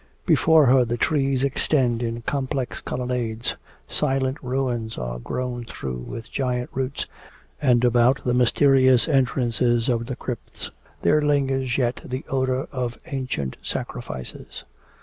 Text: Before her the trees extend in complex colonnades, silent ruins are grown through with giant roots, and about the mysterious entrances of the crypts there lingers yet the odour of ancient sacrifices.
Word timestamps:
Before 0.25 0.65
her 0.65 0.83
the 0.83 0.97
trees 0.97 1.43
extend 1.43 2.01
in 2.01 2.23
complex 2.23 2.81
colonnades, 2.81 3.55
silent 3.87 4.39
ruins 4.41 4.97
are 4.97 5.19
grown 5.19 5.63
through 5.63 5.97
with 5.99 6.31
giant 6.31 6.71
roots, 6.73 7.05
and 7.61 7.83
about 7.85 8.23
the 8.23 8.33
mysterious 8.33 9.07
entrances 9.07 9.89
of 9.89 10.07
the 10.07 10.15
crypts 10.15 10.71
there 11.03 11.21
lingers 11.21 11.77
yet 11.77 12.01
the 12.03 12.25
odour 12.29 12.67
of 12.71 12.97
ancient 13.05 13.57
sacrifices. 13.61 14.63